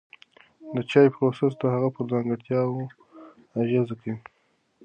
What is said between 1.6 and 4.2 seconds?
هغه پر ځانګړتیاوو اغېز کوي.